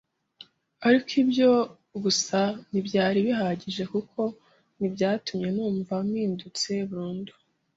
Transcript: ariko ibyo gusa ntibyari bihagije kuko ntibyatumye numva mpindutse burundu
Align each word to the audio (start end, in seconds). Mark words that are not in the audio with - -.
ariko 0.87 1.09
ibyo 1.23 1.51
gusa 2.03 2.39
ntibyari 2.69 3.17
bihagije 3.27 3.83
kuko 3.93 4.21
ntibyatumye 4.77 5.49
numva 5.55 5.95
mpindutse 6.09 6.71
burundu 6.89 7.33